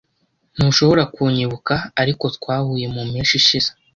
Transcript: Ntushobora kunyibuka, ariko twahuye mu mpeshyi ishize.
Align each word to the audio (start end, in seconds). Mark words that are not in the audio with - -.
Ntushobora 0.55 1.03
kunyibuka, 1.13 1.73
ariko 2.01 2.25
twahuye 2.35 2.85
mu 2.93 3.01
mpeshyi 3.09 3.35
ishize. 3.41 3.69